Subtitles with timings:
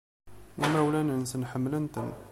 [0.65, 2.09] Imawlan-nsent ḥemmlen-ten.